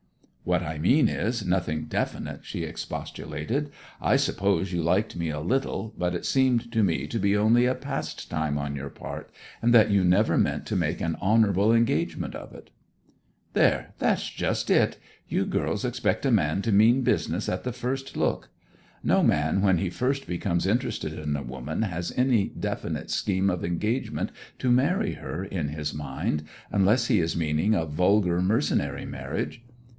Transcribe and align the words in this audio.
'What 0.43 0.63
I 0.63 0.79
mean 0.79 1.07
is, 1.07 1.45
nothing 1.45 1.85
definite,' 1.85 2.43
she 2.43 2.63
expostulated. 2.63 3.69
'I 4.01 4.15
suppose 4.15 4.73
you 4.73 4.81
liked 4.81 5.15
me 5.15 5.29
a 5.29 5.39
little; 5.39 5.93
but 5.95 6.15
it 6.15 6.25
seemed 6.25 6.71
to 6.71 6.83
me 6.83 7.05
to 7.07 7.19
be 7.19 7.37
only 7.37 7.67
a 7.67 7.75
pastime 7.75 8.57
on 8.57 8.75
your 8.75 8.89
part, 8.89 9.31
and 9.61 9.71
that 9.75 9.91
you 9.91 10.03
never 10.03 10.39
meant 10.39 10.65
to 10.65 10.75
make 10.75 10.99
an 10.99 11.15
honourable 11.21 11.71
engagement 11.71 12.33
of 12.33 12.51
it.' 12.53 12.71
'There, 13.53 13.93
that's 13.99 14.27
just 14.31 14.71
it! 14.71 14.97
You 15.29 15.45
girls 15.45 15.85
expect 15.85 16.25
a 16.25 16.31
man 16.31 16.63
to 16.63 16.71
mean 16.71 17.03
business 17.03 17.47
at 17.47 17.63
the 17.63 17.71
first 17.71 18.17
look. 18.17 18.49
No 19.03 19.21
man 19.21 19.61
when 19.61 19.77
he 19.77 19.91
first 19.91 20.25
becomes 20.25 20.65
interested 20.65 21.13
in 21.13 21.35
a 21.37 21.43
woman 21.43 21.83
has 21.83 22.11
any 22.17 22.47
definite 22.47 23.11
scheme 23.11 23.51
of 23.51 23.63
engagement 23.63 24.31
to 24.57 24.71
marry 24.71 25.13
her 25.13 25.45
in 25.45 25.69
his 25.69 25.93
mind, 25.93 26.43
unless 26.71 27.07
he 27.07 27.19
is 27.19 27.37
meaning 27.37 27.75
a 27.75 27.85
vulgar 27.85 28.41
mercenary 28.41 29.05
marriage. 29.05 29.63